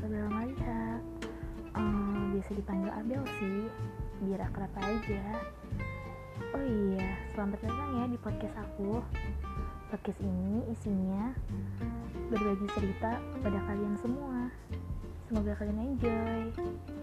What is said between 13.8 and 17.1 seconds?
semua. Semoga kalian enjoy.